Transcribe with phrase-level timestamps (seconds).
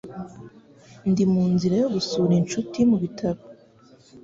[1.09, 3.41] Ndi munzira yo gusura inshuti mubitaro.